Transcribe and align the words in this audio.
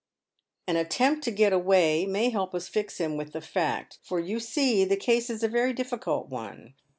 An 0.67 0.77
attempt 0.77 1.23
to 1.25 1.29
get 1.31 1.53
away 1.53 2.07
may 2.07 2.31
help 2.31 2.55
us 2.55 2.65
to 2.65 2.71
fix 2.71 2.97
him 2.99 3.17
with 3.17 3.33
the 3.33 3.39
fact, 3.41 3.99
for 4.01 4.19
you 4.19 4.39
see 4.39 4.83
the 4.83 4.97
case 4.97 5.29
is 5.29 5.43
a 5.43 5.47
very 5.47 5.73
difficult 5.73 6.27
one. 6.27 6.73